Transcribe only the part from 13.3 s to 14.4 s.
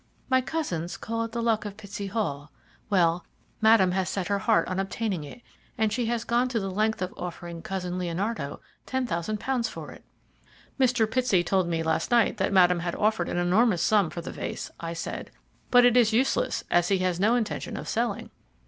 enormous sum for the